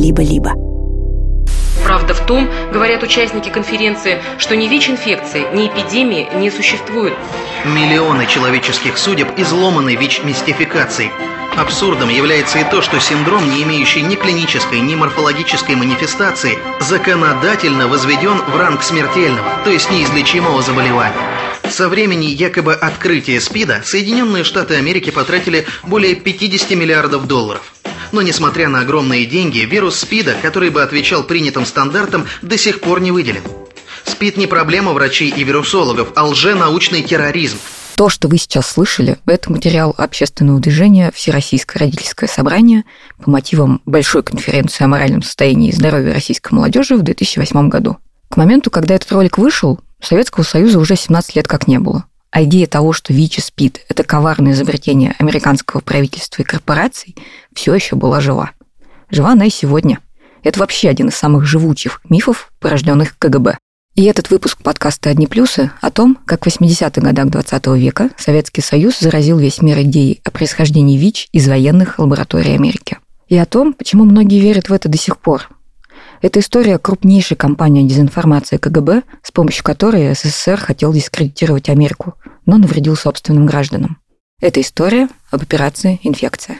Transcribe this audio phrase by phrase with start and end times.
[0.00, 0.54] либо-либо.
[1.84, 7.14] Правда в том, говорят участники конференции, что ни ВИЧ-инфекции, ни эпидемии не существует.
[7.64, 11.10] Миллионы человеческих судеб изломаны ВИЧ-мистификацией.
[11.56, 18.38] Абсурдом является и то, что синдром, не имеющий ни клинической, ни морфологической манифестации, законодательно возведен
[18.38, 21.16] в ранг смертельного, то есть неизлечимого заболевания.
[21.68, 27.72] Со времени якобы открытия СПИДа Соединенные Штаты Америки потратили более 50 миллиардов долларов.
[28.12, 33.00] Но несмотря на огромные деньги, вирус СПИДа, который бы отвечал принятым стандартам, до сих пор
[33.00, 33.42] не выделен.
[34.04, 37.58] СПИД не проблема врачей и вирусологов, а лженаучный терроризм.
[37.96, 42.84] То, что вы сейчас слышали, это материал общественного движения «Всероссийское родительское собрание»
[43.22, 47.98] по мотивам Большой конференции о моральном состоянии и здоровье российской молодежи в 2008 году.
[48.30, 52.06] К моменту, когда этот ролик вышел, Советского Союза уже 17 лет как не было.
[52.30, 57.16] А идея того, что ВИЧ и СПИД– это коварное изобретение американского правительства и корпораций,
[57.52, 58.52] все еще была жива.
[59.10, 59.98] Жива она и сегодня.
[60.44, 63.58] Это вообще один из самых живучих мифов, порожденных КГБ.
[63.96, 68.62] И этот выпуск подкаста «Одни плюсы» о том, как в 80-х годах 20 века Советский
[68.62, 72.98] Союз заразил весь мир идеей о происхождении ВИЧ из военных лабораторий Америки.
[73.28, 75.48] И о том, почему многие верят в это до сих пор,
[76.22, 82.14] это история крупнейшей кампании дезинформации КГБ, с помощью которой СССР хотел дискредитировать Америку,
[82.46, 83.98] но навредил собственным гражданам.
[84.40, 86.56] Это история об операции «Инфекция».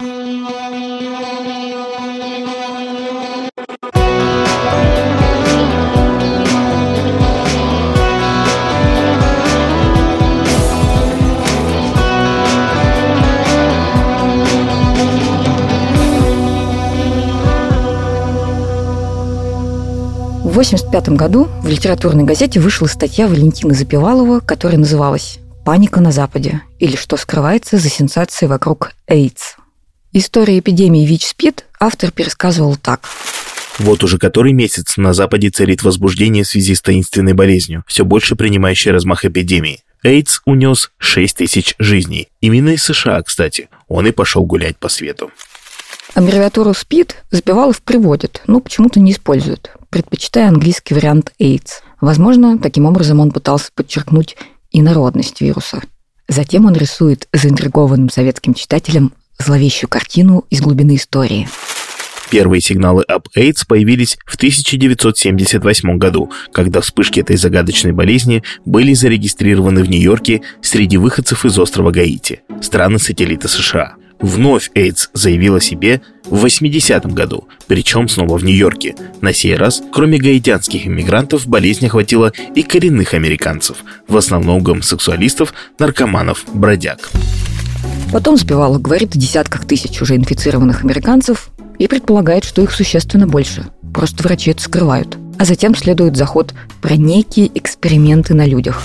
[20.42, 26.62] В 1985 году в литературной газете вышла статья Валентины Запивалова, которая называлась «Паника на Западе»
[26.78, 29.56] или «Что скрывается за сенсацией вокруг AIDS».
[30.12, 33.08] История эпидемии ВИЧ-СПИД автор пересказывал так.
[33.78, 38.36] Вот уже который месяц на Западе царит возбуждение в связи с таинственной болезнью, все больше
[38.36, 39.82] принимающей размах эпидемии.
[40.04, 42.28] AIDS унес 6 тысяч жизней.
[42.40, 43.68] Именно из США, кстати.
[43.88, 45.30] Он и пошел гулять по свету.
[46.14, 51.82] Аббревиатуру СПИД Запивалов приводит, но почему-то не использует, предпочитая английский вариант AIDS.
[52.00, 54.36] Возможно, таким образом он пытался подчеркнуть
[54.72, 55.82] инородность вируса.
[56.28, 61.48] Затем он рисует заинтригованным советским читателям зловещую картину из глубины истории.
[62.30, 69.82] Первые сигналы об AIDS появились в 1978 году, когда вспышки этой загадочной болезни были зарегистрированы
[69.82, 73.96] в Нью-Йорке среди выходцев из острова Гаити, страны-сателлита США.
[74.20, 78.94] Вновь AIDS заявил о себе в 80-м году, причем снова в Нью-Йорке.
[79.20, 83.78] На сей раз, кроме гаитянских иммигрантов, болезнь охватила и коренных американцев,
[84.08, 87.10] в основном гомосексуалистов, наркоманов, бродяг.
[88.12, 91.48] Потом Сбивало говорит о десятках тысяч уже инфицированных американцев
[91.78, 93.68] и предполагает, что их существенно больше.
[93.94, 95.16] Просто врачи это скрывают.
[95.38, 98.82] А затем следует заход про некие эксперименты на людях.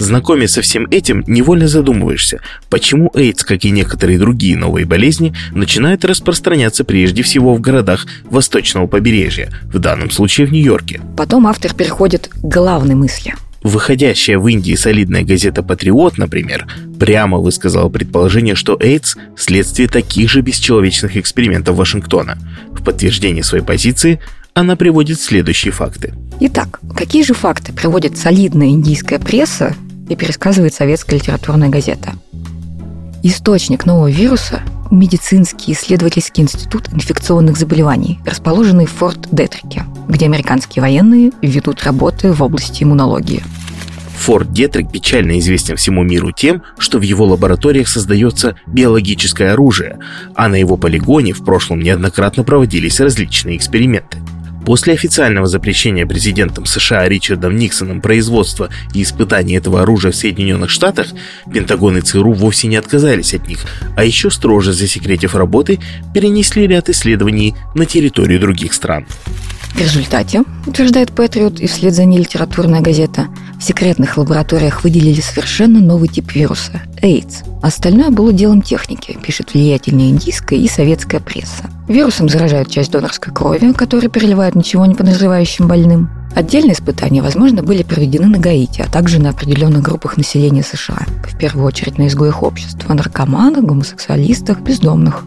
[0.00, 2.40] Знакомясь со всем этим, невольно задумываешься,
[2.70, 8.86] почему AIDS, как и некоторые другие новые болезни, начинают распространяться прежде всего в городах восточного
[8.86, 11.02] побережья, в данном случае в Нью-Йорке.
[11.18, 13.34] Потом автор переходит к главной мысли.
[13.62, 16.66] Выходящая в Индии солидная газета «Патриот», например,
[16.98, 22.38] прямо высказала предположение, что AIDS– следствие таких же бесчеловечных экспериментов Вашингтона.
[22.72, 24.18] В подтверждение своей позиции
[24.54, 26.14] она приводит следующие факты.
[26.40, 29.76] Итак, какие же факты приводит солидная индийская пресса
[30.10, 32.12] и пересказывает советская литературная газета.
[33.22, 34.60] Источник нового вируса–
[34.90, 42.42] медицинский исследовательский институт инфекционных заболеваний, расположенный в Форт Детрике, где американские военные ведут работы в
[42.42, 43.42] области иммунологии.
[44.16, 49.98] Форт Детрик печально известен всему миру тем, что в его лабораториях создается биологическое оружие,
[50.34, 54.18] а на его полигоне в прошлом неоднократно проводились различные эксперименты–
[54.64, 61.08] После официального запрещения президентом США Ричардом Никсоном производства и испытания этого оружия в Соединенных Штатах,
[61.52, 63.64] Пентагон и ЦРУ вовсе не отказались от них,
[63.96, 65.80] а еще строже засекретив работы,
[66.14, 69.06] перенесли ряд исследований на территорию других стран.
[69.74, 73.28] В результате, утверждает Патриот и вслед за ней литературная газета,
[73.60, 77.44] в секретных лабораториях выделили совершенно новый тип вируса– AIDS.
[77.60, 81.68] Остальное было делом техники, пишет влиятельная индийская и советская пресса.
[81.86, 86.08] Вирусом заражают часть донорской крови, которую переливают ничего не подозревающим больным.
[86.34, 91.36] Отдельные испытания, возможно, были проведены на Гаити, а также на определенных группах населения США, в
[91.36, 95.24] первую очередь на изгоях общества, наркоманах, гомосексуалистах, бездомных.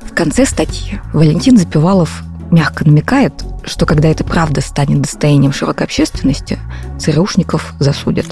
[0.00, 2.22] В конце статьи Валентин Запивалов
[2.56, 6.58] мягко намекает, что когда это правда станет достоянием широкой общественности,
[6.98, 8.26] ЦРУшников засудят.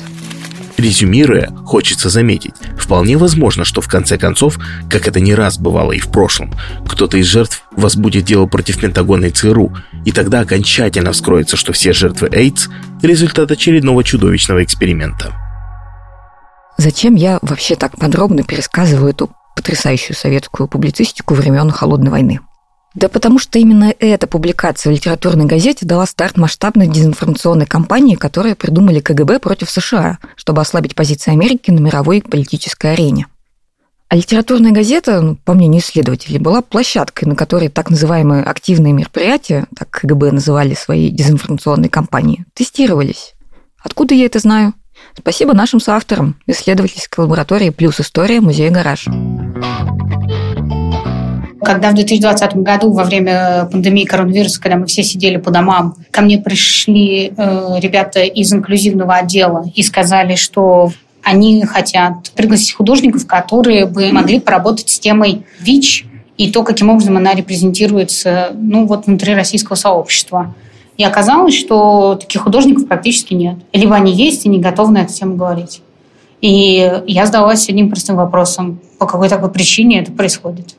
[0.79, 5.99] Резюмируя, хочется заметить, вполне возможно, что в конце концов, как это не раз бывало и
[5.99, 6.55] в прошлом,
[6.89, 9.77] кто-то из жертв возбудит дело против Пентагона и ЦРУ,
[10.07, 12.71] и тогда окончательно вскроется, что все жертвы AIDS–
[13.03, 15.35] результат очередного чудовищного эксперимента.
[16.79, 22.41] Зачем я вообще так подробно пересказываю эту потрясающую советскую публицистику времен Холодной войны?
[22.95, 28.55] Да потому что именно эта публикация в литературной газете дала старт масштабной дезинформационной кампании, которую
[28.55, 33.27] придумали КГБ против США, чтобы ослабить позиции Америки на мировой политической арене.
[34.09, 39.67] А литературная газета, ну, по мнению исследователей, была площадкой, на которой так называемые активные мероприятия,
[39.77, 43.35] так КГБ называли свои дезинформационные кампании, тестировались.
[43.83, 44.73] Откуда я это знаю?
[45.19, 49.09] Спасибо нашим соавторам исследовательской лаборатории «Плюс история» музея «Гараж».
[51.65, 56.21] Когда в 2020 году, во время пандемии коронавируса, когда мы все сидели по домам, ко
[56.21, 63.87] мне пришли э, ребята из инклюзивного отдела и сказали, что они хотят пригласить художников, которые
[63.87, 66.07] бы могли поработать с темой ВИЧ
[66.37, 70.55] и то, каким образом она репрезентируется ну, вот внутри российского сообщества.
[70.99, 73.57] И оказалось, что таких художников практически нет.
[73.73, 75.81] Либо они есть и не готовы на эту тему говорить.
[76.41, 80.75] И я задалась одним простым вопросом, по какой такой причине это происходит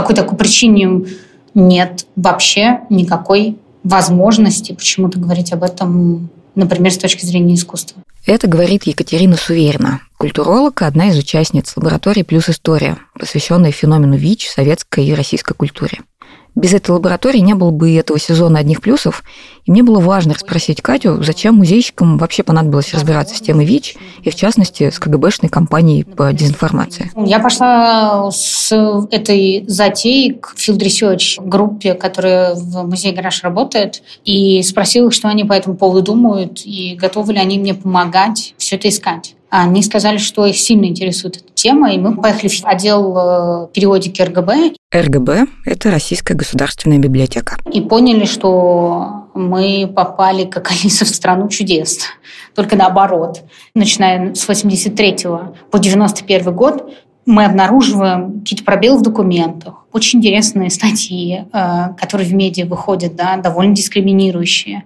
[0.00, 1.06] какой такой причине
[1.54, 8.02] нет вообще никакой возможности почему-то говорить об этом, например, с точки зрения искусства.
[8.26, 15.06] Это говорит Екатерина Суверина, культуролог, одна из участниц лаборатории «Плюс история», посвященной феномену ВИЧ, советской
[15.06, 16.00] и российской культуре.
[16.58, 19.22] Без этой лаборатории не было бы и этого сезона одних плюсов,
[19.64, 23.94] и мне было важно расспросить Катю, зачем музейщикам вообще понадобилось разбираться с темой ВИЧ,
[24.24, 27.12] и в частности с КГБшной компанией по дезинформации.
[27.14, 28.72] Я пошла с
[29.12, 35.44] этой затеей к Field Research группе, которая в музее Гараж работает, и спросила, что они
[35.44, 39.36] по этому поводу думают, и готовы ли они мне помогать все это искать.
[39.50, 44.20] Они сказали, что их сильно интересует эта тема, и мы поехали в отдел э, периодики
[44.20, 44.74] РГБ.
[44.94, 47.56] РГБ– это Российская государственная библиотека.
[47.72, 52.00] И поняли, что мы попали, как Алиса, в страну чудес.
[52.54, 53.42] Только наоборот.
[53.74, 55.16] Начиная с 83
[55.70, 56.92] по 91 год
[57.28, 63.36] мы обнаруживаем какие-то пробелы в документах, очень интересные статьи, э, которые в медиа выходят, да,
[63.36, 64.84] довольно дискриминирующие.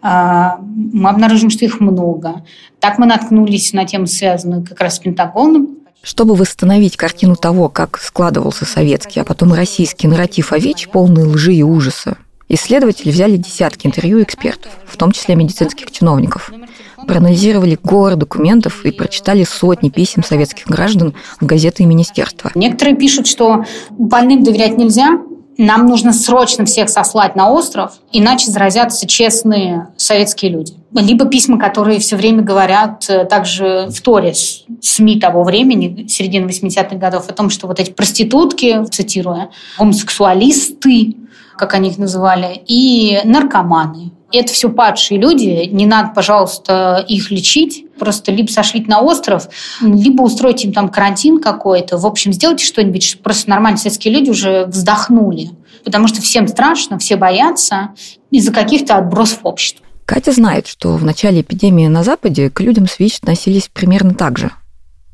[0.00, 2.44] Э, мы обнаружим, что их много.
[2.78, 5.78] Так мы наткнулись на тему, связанную как раз с Пентагоном.
[6.04, 11.54] Чтобы восстановить картину того, как складывался советский, а потом российский нарратив о ВИЧ, полный лжи
[11.54, 16.52] и ужаса, исследователи взяли десятки интервью экспертов, в том числе медицинских чиновников–
[17.06, 22.50] проанализировали горы документов и прочитали сотни писем советских граждан в газеты и министерства.
[22.54, 25.20] Некоторые пишут, что больным доверять нельзя,
[25.60, 30.72] нам нужно срочно всех сослать на остров, иначе заразятся честные советские люди.
[30.94, 36.96] Либо письма, которые все время говорят э, также в Торе СМИ того времени, середины 80-х
[36.96, 41.16] годов, о том, что вот эти проститутки, цитируя, гомосексуалисты,
[41.60, 44.12] как они их называли, и наркоманы.
[44.32, 47.84] Это все падшие люди, не надо, пожалуйста, их лечить.
[47.98, 49.48] Просто либо сошлить на остров,
[49.82, 51.98] либо устроить им там карантин какой-то.
[51.98, 55.50] В общем, сделайте что-нибудь, чтобы просто нормальные советские люди уже вздохнули.
[55.84, 57.90] Потому что всем страшно, все боятся
[58.30, 59.84] из-за каких-то отбросов общества.
[60.06, 64.38] Катя знает, что в начале эпидемии на Западе к людям с ВИЧ относились примерно так
[64.38, 64.50] же.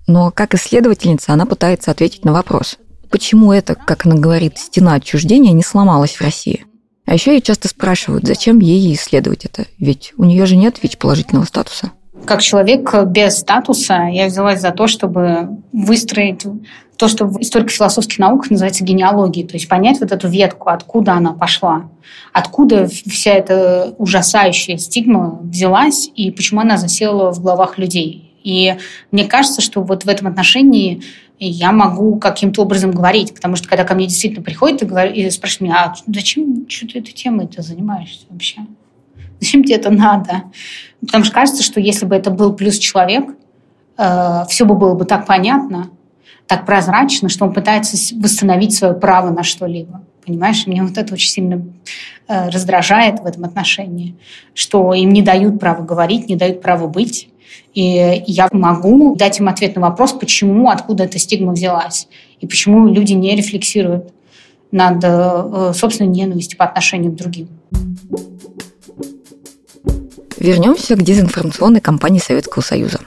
[0.07, 2.79] Но как исследовательница она пытается ответить на вопрос,
[3.17, 6.67] почему это, как она говорит, стена отчуждения не сломалась в России–
[7.07, 11.45] а еще ее часто спрашивают, зачем ей исследовать это, ведь у нее же нет ВИЧ-положительного
[11.45, 11.93] статуса.
[12.25, 16.43] Как человек без статуса я взялась за то, чтобы выстроить
[16.97, 21.33] то, что в историко-философских науках называется генеалогией, то есть понять вот эту ветку, откуда она
[21.33, 21.91] пошла,
[22.33, 28.27] откуда вся эта ужасающая стигма взялась и почему она засела в головах людей.
[28.43, 28.77] И
[29.11, 31.03] мне кажется, что вот в этом отношении
[31.39, 35.31] я могу каким-то образом говорить, потому что когда ко мне действительно приходят и, говорят, и
[35.31, 38.61] спрашивают меня, а зачем что ты этой темой ты занимаешься вообще?
[39.41, 40.45] Зачем тебе это надо?
[41.01, 43.37] Потому что кажется, что если бы это был плюс человек,
[43.99, 45.91] э, все бы было бы так понятно,
[46.47, 50.03] так прозрачно, что он пытается восстановить свое право на что-либо.
[50.27, 51.65] Понимаешь, меня вот это очень сильно
[52.27, 54.17] э, раздражает в этом отношении,
[54.55, 57.29] что им не дают права говорить, не дают права быть.
[57.75, 62.09] И я могу дать им ответ на вопрос, почему, откуда эта стигма взялась,
[62.41, 64.13] и почему люди не рефлексируют
[64.73, 67.49] над э, собственной ненавистью по отношению к другим.
[70.39, 72.99] Вернемся к дезинформационной кампании Советского Союза.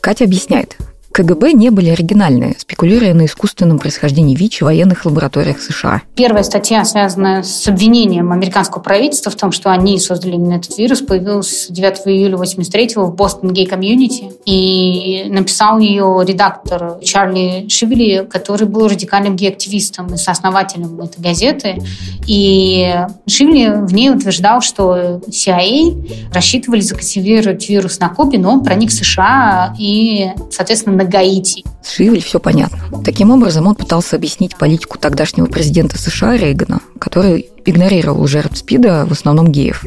[0.00, 0.76] Катя объясняет,
[1.16, 6.02] КГБ не были оригинальны, спекулируя на искусственном происхождении ВИЧ в военных лабораториях США.
[6.14, 11.00] Первая статья, связанная с обвинением американского правительства в том, что они создали именно этот вирус,
[11.00, 14.30] появилась 9 июля 83 в Boston Gay Community.
[14.44, 21.82] И написал ее редактор Чарли Шивели, который был радикальным гей-активистом и сооснователем этой газеты.
[22.26, 22.94] И
[23.26, 28.92] Шивели в ней утверждал, что CIA рассчитывали закативировать вирус на Кубе, но он проник в
[28.92, 31.64] США и, соответственно, на Гаити.
[31.82, 33.02] С Шивель все понятно.
[33.04, 39.12] Таким образом, он пытался объяснить политику тогдашнего президента США Рейгана, который игнорировал жертв СПИДа, в
[39.12, 39.84] основном геев.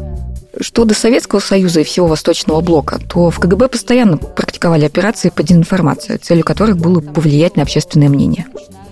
[0.62, 5.44] Что до Советского Союза и всего Восточного блока, то в КГБ постоянно практиковали операции по
[5.44, 8.46] дезинформации, целью которых было повлиять на общественное мнение.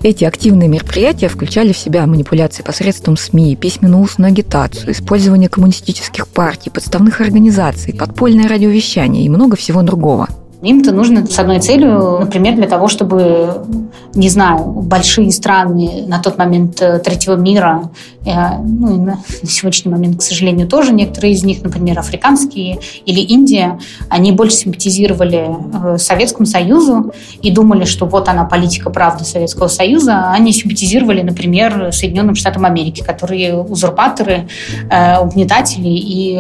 [0.04, 7.20] Эти активные мероприятия включали в себя манипуляции посредством СМИ, письменно-устную агитацию, использование коммунистических партий, подставных
[7.20, 10.28] организаций, подпольное радиовещание и много всего другого–
[10.62, 13.64] им-то нужно с одной целью, например, для того, чтобы,
[14.16, 17.92] не знаю, большие страны на тот момент э, третьего мира,
[18.26, 23.20] э, ну и на сегодняшний момент, к сожалению, тоже некоторые из них, например, африканские или
[23.20, 25.48] Индия, они больше симпатизировали
[25.94, 31.22] э, Советскому Союзу и думали, что вот она политика правды Советского Союза, а они симпатизировали,
[31.22, 34.48] например, Соединенным Штатам Америки, которые узурпаторы,
[35.22, 36.40] угнетатели и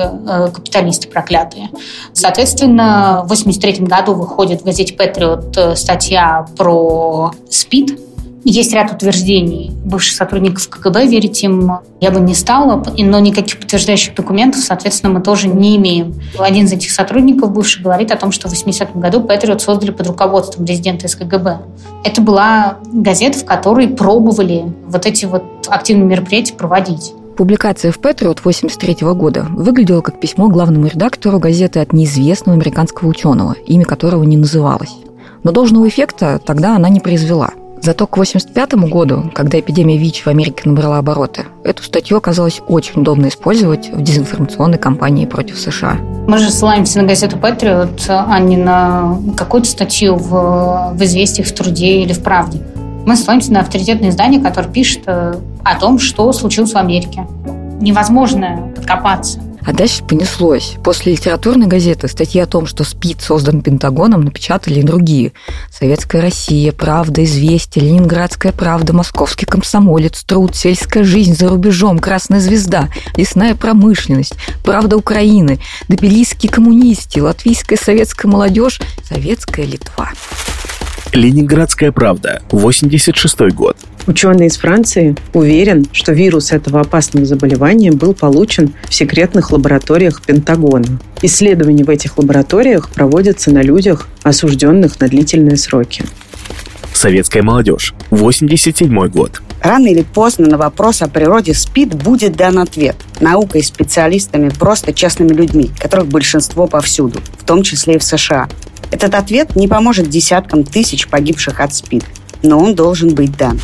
[0.53, 1.69] капиталисты проклятые.
[2.13, 7.99] Соответственно, в 1983 году году выходит в газете «Патриот» э, статья про СПИД.
[8.43, 14.15] Есть ряд утверждений бывших сотрудников КГБ, верить им я бы не стала, но никаких подтверждающих
[14.15, 16.15] документов, соответственно, мы тоже не имеем.
[16.39, 20.07] Один из этих сотрудников бывший говорит о том, что в 80-м году Патриот создали под
[20.07, 21.59] руководством резидента СКГБ.
[22.05, 27.11] Это была газета, в которой пробовали вот эти вот активные мероприятия проводить.
[27.37, 33.53] Публикация в Патриот 1983 года выглядела как письмо главному редактору газеты от неизвестного американского ученого,
[33.67, 34.95] имя которого не называлось.
[35.43, 37.51] Но должного эффекта тогда она не произвела.
[37.79, 43.01] Зато к 1985 году, когда эпидемия ВИЧ в Америке набрала обороты, эту статью оказалось очень
[43.01, 45.99] удобно использовать в дезинформационной кампании против США.
[46.27, 51.53] Мы же ссылаемся на газету «Патриот», а не на какую-то статью в, в «Известиях», в
[51.53, 52.63] «Труде» или в «Правде».
[53.07, 57.25] Мы ссылаемся на авторитетное издание, которое пишет э, о том, что случилось в Америке.
[57.79, 59.39] Невозможно подкопаться.
[59.65, 60.75] А дальше понеслось.
[60.83, 65.31] После литературной газеты статьи о том, что СПИД создан Пентагоном, напечатали и другие.
[65.71, 72.89] «Советская Россия», «Правда», «Известия», «Ленинградская правда», «Московский комсомолец», «Труд», «Сельская жизнь за рубежом», «Красная звезда»,
[73.15, 74.35] «Лесная промышленность»,
[74.65, 80.09] «Правда Украины», «Добелийские коммунисты», «Латвийская советская молодежь», «Советская Литва».
[81.13, 83.77] Ленинградская правда, 86 год.
[84.07, 90.99] Ученый из Франции уверен, что вирус этого опасного заболевания был получен в секретных лабораториях Пентагона.
[91.21, 96.03] Исследования в этих лабораториях проводятся на людях, осужденных на длительные сроки.
[96.97, 97.93] Советская молодежь.
[98.09, 99.43] 87 год.
[99.61, 102.95] Рано или поздно на вопрос о природе СПИД будет дан ответ.
[103.19, 108.49] Наукой, специалистами, просто честными людьми, которых большинство повсюду, в том числе и в США.
[108.89, 112.03] Этот ответ не поможет десяткам тысяч погибших от СПИД,
[112.41, 113.59] но он должен быть дан.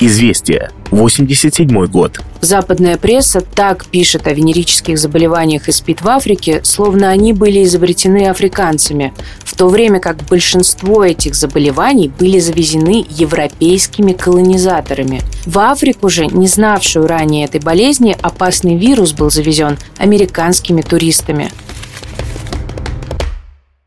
[0.00, 0.72] Известия.
[0.90, 2.20] 87 год.
[2.46, 8.28] Западная пресса так пишет о венерических заболеваниях и СПИД в Африке, словно они были изобретены
[8.28, 15.22] африканцами, в то время как большинство этих заболеваний были завезены европейскими колонизаторами.
[15.44, 21.50] В Африку же, не знавшую ранее этой болезни, опасный вирус был завезен американскими туристами.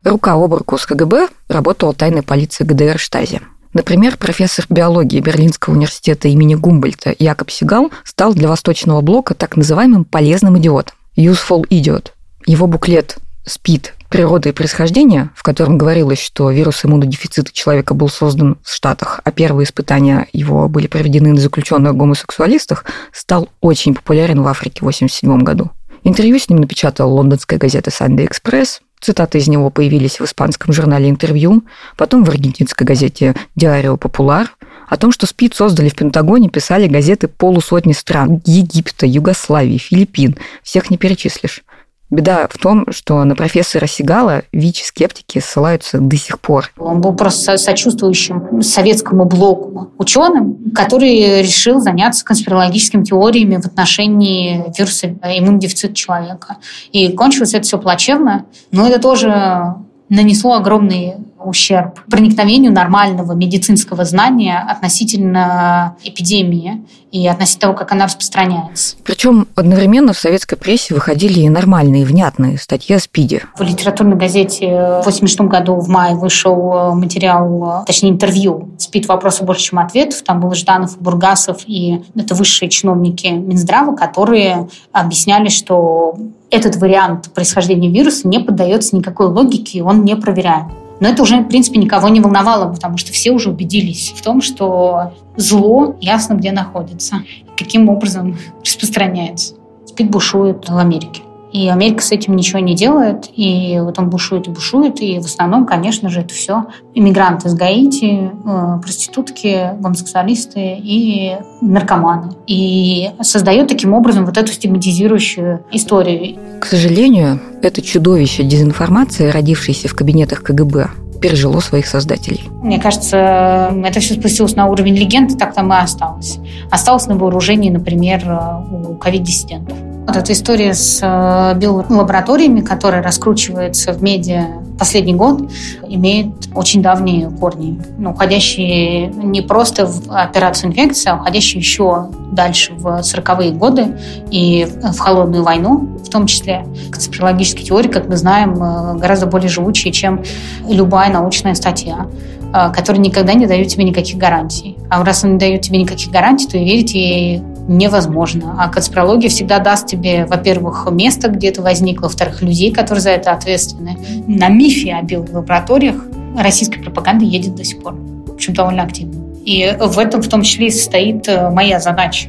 [0.04, 3.40] Рука об руку с КГБ работала тайная полиция ГДР Штази.
[3.72, 10.04] Например, профессор биологии Берлинского университета имени Гумбольта Якоб Сигал стал для Восточного блока так называемым
[10.04, 12.08] полезным идиотом– useful idiot.
[12.46, 13.94] Его буклет «СПИД.
[14.08, 19.30] Природа и происхождение», в котором говорилось, что вирус иммунодефицита человека был создан в Штатах, а
[19.30, 25.44] первые испытания его были проведены на заключенных гомосексуалистах, стал очень популярен в Африке в 1987
[25.44, 25.70] году.
[26.02, 31.08] Интервью с ним напечатала лондонская газета Sunday Express, Цитаты из него появились в испанском журнале
[31.08, 31.62] «Интервью»,
[31.96, 34.54] потом в аргентинской газете «Диарио Популар».
[34.88, 40.36] О том, что СПИД создали в Пентагоне, писали газеты полусотни стран– Египта, Югославии, Филиппин.
[40.62, 41.62] Всех не перечислишь.
[42.10, 46.72] Беда в том, что на профессора Сигала ВИЧ-скептики ссылаются до сих пор.
[46.76, 55.08] Он был просто сочувствующим советскому блоку ученым, который решил заняться конспирологическими теориями в отношении вируса
[55.22, 56.56] иммунодефицита человека.
[56.90, 58.46] И кончилось это все плачевно.
[58.72, 59.74] Но это тоже
[60.08, 61.14] нанесло огромный
[61.44, 68.96] ущерб проникновению нормального медицинского знания относительно эпидемии и относительно того, как она распространяется.
[69.04, 73.44] Причем одновременно в советской прессе выходили и нормальные, внятные статьи о СПИДе.
[73.56, 79.08] В литературной газете в 1986 году в мае вышел материал, точнее интервью «СПИД.
[79.08, 80.22] Вопросы больше, чем ответов».
[80.22, 86.16] Там был Жданов, Бургасов и это высшие чиновники Минздрава, которые объясняли, что
[86.50, 90.72] этот вариант происхождения вируса не поддается никакой логике, и он не проверяем.
[91.00, 94.40] Но это уже, в принципе, никого не волновало, потому что все уже убедились в том,
[94.42, 97.22] что зло ясно где находится,
[97.56, 99.54] каким образом распространяется.
[99.86, 101.22] Спид бушует в Америке.
[101.52, 105.24] И Америка с этим ничего не делает, и вот он бушует и бушует, и в
[105.24, 112.32] основном, конечно же, это все иммигранты из Гаити, э, проститутки, гомосексуалисты и наркоманы.
[112.46, 116.38] И создает таким образом вот эту стигматизирующую историю.
[116.60, 120.90] К сожалению, это чудовище дезинформации, родившееся в кабинетах КГБ,
[121.20, 122.48] пережило своих создателей.
[122.62, 126.38] Мне кажется, это все спустилось на уровень легенды, так там и осталось.
[126.70, 128.22] Осталось на вооружении, например,
[128.70, 129.76] у ковид-диссидентов.
[130.10, 135.48] Вот эта история с э, биолабораториями, которая раскручивается в медиа последний год,
[135.86, 142.72] имеет очень давние корни, ну, уходящие не просто в операцию инфекции, а уходящие еще дальше
[142.74, 144.00] в 40-е годы
[144.32, 146.66] и в холодную войну в том числе.
[146.90, 150.24] Конспирологические теории, как мы знаем, э, гораздо более живучие, чем
[150.68, 152.08] любая научная статья
[152.52, 154.76] э, которая никогда не дает тебе никаких гарантий.
[154.88, 157.40] А раз она не дает тебе никаких гарантий, то и верить ей
[157.70, 158.56] невозможно.
[158.58, 163.32] А конспирология всегда даст тебе, во-первых, место, где это возникло, во-вторых, людей, которые за это
[163.32, 163.96] ответственны.
[164.26, 165.96] На мифе о биолабораториях
[166.36, 167.96] российская пропаганда едет до сих пор,
[168.36, 169.14] причем довольно активно.
[169.44, 172.28] И в этом в том числе и состоит э, моя задача.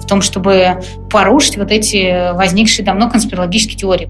[0.00, 4.08] В том, чтобы порушить вот эти возникшие давно конспирологические теории.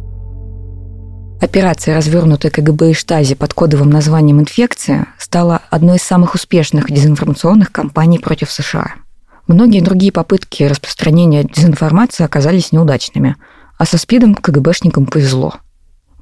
[1.40, 7.70] Операция, развернутая КГБ и Штази под кодовым названием «Инфекция», стала одной из самых успешных дезинформационных
[7.70, 8.94] кампаний против США–
[9.46, 13.36] Многие другие попытки распространения дезинформации оказались неудачными,
[13.78, 15.54] а со СПИДом КГБшникам повезло.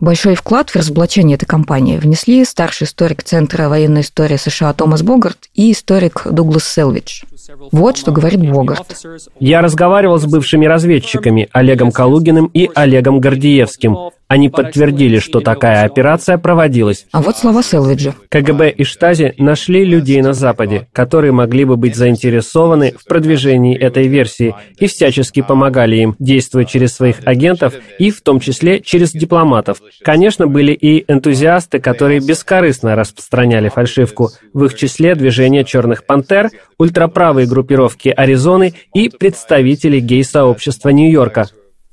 [0.00, 5.48] Большой вклад в разоблачение этой кампании внесли старший историк Центра военной истории США Томас Богарт
[5.54, 7.22] и историк Дуглас Селвидж.
[7.70, 9.00] Вот что говорит Богарт.
[9.38, 13.96] Я разговаривал с бывшими разведчиками Олегом Калугиным и Олегом Гордиевским.
[14.32, 17.04] Они подтвердили, что такая операция проводилась.
[17.12, 18.14] А вот слова Селвиджа.
[18.30, 24.08] КГБ и Штази нашли людей на Западе, которые могли бы быть заинтересованы в продвижении этой
[24.08, 29.82] версии и всячески помогали им, действуя через своих агентов и в том числе через дипломатов.
[30.02, 37.46] Конечно, были и энтузиасты, которые бескорыстно распространяли фальшивку, в их числе движение «Черных пантер», ультраправые
[37.46, 41.50] группировки Аризоны и представители гей-сообщества Нью-Йорка.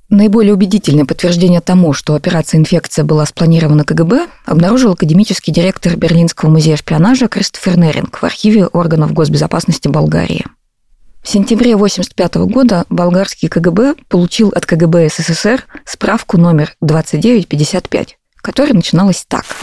[0.10, 6.78] Наиболее убедительное подтверждение тому, что операция «Инфекция» была спланирована КГБ, обнаружил академический директор Берлинского музея
[6.78, 10.46] шпионажа Кристофер Неринг в архиве органов госбезопасности Болгарии.
[11.22, 19.26] В сентябре 1985 года болгарский КГБ получил от КГБ СССР справку номер 2955, которая начиналась
[19.28, 19.46] так–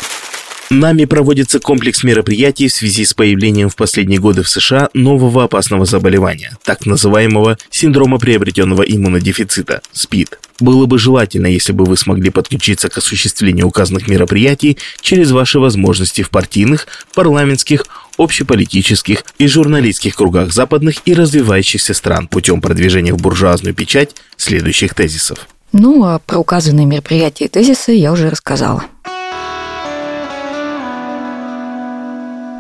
[0.69, 5.85] Нами проводится комплекс мероприятий в связи с появлением в последние годы в США нового опасного
[5.85, 10.41] заболевания, так называемого синдрома приобретенного иммунодефицита– СПИД.
[10.59, 16.23] Было бы желательно, если бы вы смогли подключиться к осуществлению указанных мероприятий через ваши возможности
[16.23, 17.87] в партийных, парламентских,
[18.19, 25.47] общеполитических и журналистских кругах западных и развивающихся стран путем продвижения в буржуазную печать следующих тезисов.
[25.73, 28.85] Ну, а про указанные мероприятия и тезисы я уже рассказала.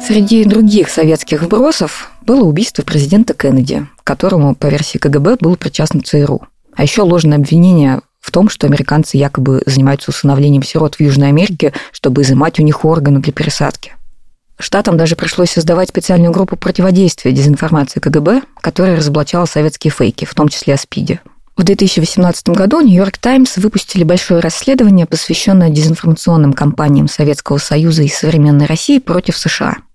[0.06, 6.46] Среди других советских вбросов было убийство президента Кеннеди, которому, по версии КГБ, был причастен ЦРУ.
[6.76, 11.72] А еще ложное обвинение в том, что американцы якобы занимаются усыновлением сирот в Южной Америке,
[11.90, 13.94] чтобы изымать у них органы для пересадки.
[14.60, 20.46] Штатам даже пришлось создавать специальную группу противодействия дезинформации КГБ, которая разоблачала советские фейки, в том
[20.46, 21.20] числе о СПИДе.
[21.56, 28.66] В 2018 году «Нью-Йорк Таймс» выпустили большое расследование, посвященное дезинформационным кампаниям Советского Союза и современной
[28.66, 29.78] России против США–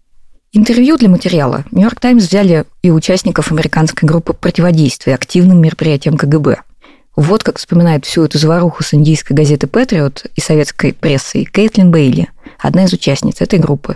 [0.53, 6.57] Интервью для материала «Нью-Йорк Таймс» взяли и участников американской группы противодействия активным мероприятиям КГБ.
[7.15, 12.27] Вот как вспоминает всю эту заваруху с индийской газеты «Патриот» и советской прессой Кейтлин Бейли,
[12.59, 13.95] одна из участниц этой группы.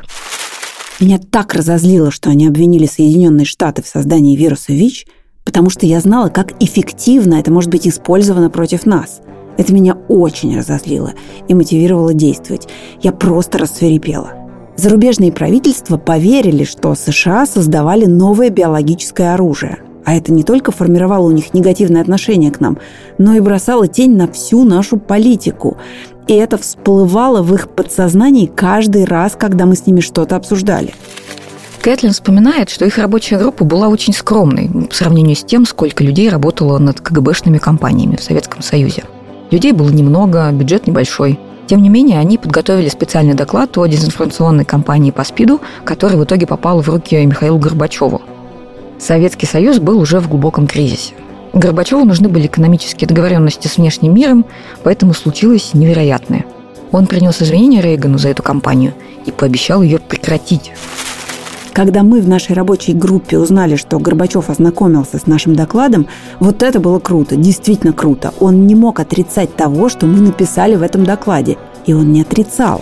[1.01, 5.07] Меня так разозлило, что они обвинили Соединенные Штаты в создании вируса ВИЧ,
[5.43, 9.19] потому что я знала, как эффективно это может быть использовано против нас.
[9.57, 11.15] Это меня очень разозлило
[11.49, 12.69] и мотивировало действовать.
[13.01, 14.35] Я просто рассверепела–
[14.77, 19.79] Зарубежные правительства поверили, что США создавали новое биологическое оружие.
[20.03, 22.77] А это не только формировало у них негативное отношение к нам,
[23.17, 25.77] но и бросало тень на всю нашу политику.
[26.27, 30.93] И это всплывало в их подсознании каждый раз, когда мы с ними что-то обсуждали.
[31.81, 36.29] Кэтлин вспоминает, что их рабочая группа была очень скромной по сравнению с тем, сколько людей
[36.29, 39.03] работало над КГБшными компаниями в Советском Союзе.
[39.51, 41.39] Людей было немного, бюджет небольшой.
[41.67, 46.45] Тем не менее, они подготовили специальный доклад о дезинформационной кампании по СПИДу, который в итоге
[46.45, 48.21] попал в руки Михаилу Горбачеву.
[48.99, 51.15] Советский Союз был уже в глубоком кризисе.
[51.54, 54.45] Горбачеву нужны были экономические договоренности с внешним миром,
[54.84, 56.45] поэтому случилось невероятное.
[56.91, 58.93] Он принес извинения Рейгану за эту кампанию
[59.25, 60.71] и пообещал ее прекратить.
[61.75, 66.07] Когда мы в нашей рабочей группе узнали, что Горбачев ознакомился с нашим докладом,
[66.39, 68.33] вот это было круто, действительно круто.
[68.39, 71.57] Он не мог отрицать того, что мы написали в этом докладе.
[71.85, 72.81] И он не отрицал.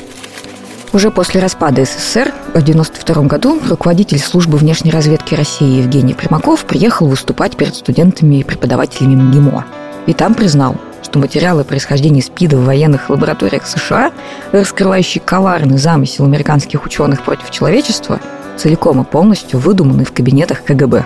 [0.94, 7.08] Уже после распада СССР в 1992 году руководитель службы внешней разведки России Евгений Примаков приехал
[7.08, 9.66] выступать перед студентами и преподавателями МГИМО.
[10.06, 14.12] И там признал, что материалы о происхождении СПИДа в военных лабораториях США,
[14.52, 18.20] раскрывающие коварный замысел американских ученых против человечества,
[18.58, 21.06] целиком и полностью выдуманы в кабинетах КГБ.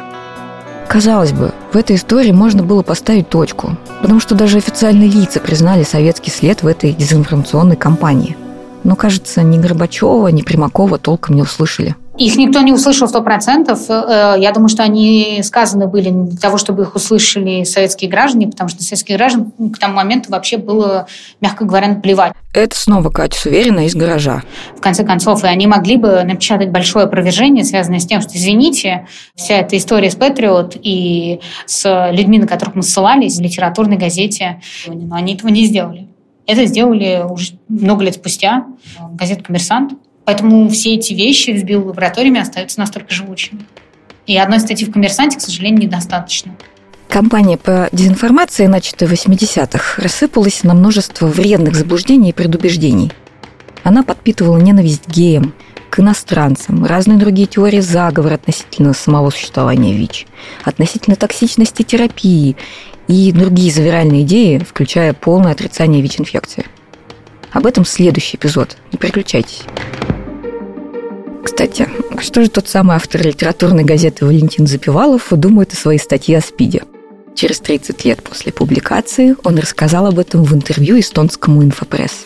[0.87, 5.83] Казалось бы, в этой истории можно было поставить точку, потому что даже официальные лица признали
[5.83, 8.37] советский след в этой дезинформационной кампании.
[8.83, 13.89] Но, кажется, ни Горбачева, ни Примакова толком не услышали– их никто не услышал сто процентов.
[13.89, 18.69] Э, я думаю, что они сказаны были для того, чтобы их услышали советские граждане, потому
[18.69, 21.07] что советских граждан к тому моменту вообще было,
[21.41, 22.33] мягко говоря, наплевать.
[22.53, 24.43] Это снова Катя Суверина из гаража.
[24.75, 29.07] В конце концов, и они могли бы напечатать большое опровержение, связанное с тем, что, извините,
[29.35, 34.61] вся эта история с Патриот и с людьми, на которых мы ссылались в литературной газете,
[34.87, 36.07] но они этого не сделали.
[36.47, 38.65] Это сделали уже много лет спустя
[39.13, 39.93] газета «Коммерсант»,
[40.27, 43.61] Поэтому все эти вещи в биолабораториями остаются настолько живучими.
[44.25, 46.53] И одной статьи в «Коммерсанте», к сожалению, недостаточно.
[47.07, 53.13] Кампания по дезинформации, начатая в 80-х, рассыпалась на множество вредных заблуждений и предубеждений.
[53.83, 55.53] Она подпитывала ненависть к геям,
[55.89, 60.27] к иностранцам, разные другие теории заговора относительно самого существования ВИЧ,
[60.65, 62.57] относительно токсичности терапии
[63.07, 66.65] и другие завиральные идеи, включая полное отрицание ВИЧ-инфекции.
[67.53, 68.75] Об этом следующий эпизод.
[68.91, 69.63] Не переключайтесь.
[71.47, 71.87] Кстати,
[72.19, 76.83] что же тот самый автор литературной газеты Валентин Запивалов думает о своей статье о СПИДе?
[77.35, 82.25] Через 30 лет после публикации он рассказал об этом в интервью эстонскому инфопресс.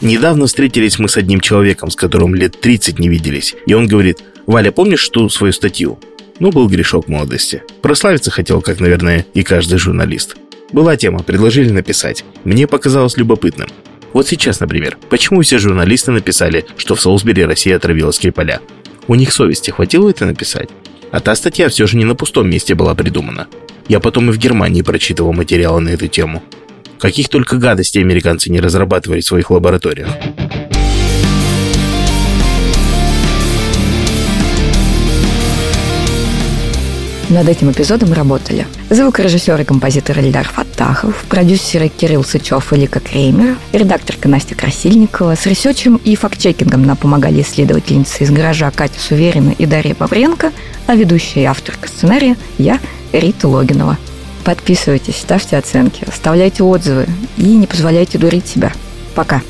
[0.00, 4.22] Недавно встретились мы с одним человеком, с которым лет 30 не виделись, и он говорит,
[4.46, 5.98] «Валя, помнишь ту свою статью?»
[6.38, 7.62] Ну, был грешок молодости.
[7.82, 10.34] Прославиться хотел, как, наверное, и каждый журналист.
[10.72, 12.24] Была тема, предложили написать.
[12.44, 13.68] Мне показалось любопытным.
[14.16, 18.62] Вот сейчас, например, почему все журналисты написали, что в Солсбери Россия отравила Скрипаля?
[19.08, 20.70] У них совести хватило это написать?
[21.10, 23.46] А та статья все же не на пустом месте была придумана.
[23.88, 26.42] Я потом и в Германии прочитывал материалы на эту тему.
[26.98, 30.08] Каких только гадостей американцы не разрабатывали в своих лабораториях.
[37.28, 43.56] Над этим эпизодом работали звукорежиссер и композитор Эльдар Фаттахов, продюсеры Кирилл Сычев и Лика Креймер,
[43.72, 45.34] редакторка Настя Красильникова.
[45.34, 50.52] С ресерчем и фактчекингом нам помогали исследовательницы из гаража Катя Суверина и Дарья Павренко,
[50.86, 52.78] а ведущая и авторка сценария я,
[53.12, 53.98] Рита Логинова.
[54.44, 58.72] Подписывайтесь, ставьте оценки, оставляйте отзывы и не позволяйте дурить себя.
[59.16, 59.42] Пока.